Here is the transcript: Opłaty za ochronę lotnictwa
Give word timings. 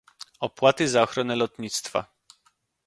Opłaty 0.39 0.89
za 0.89 1.03
ochronę 1.03 1.35
lotnictwa 1.35 2.05